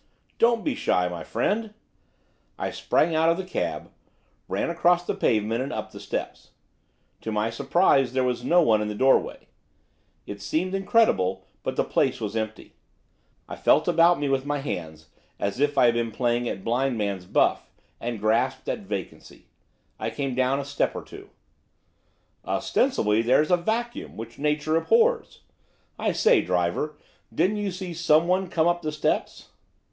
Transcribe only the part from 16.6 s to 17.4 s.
blind man's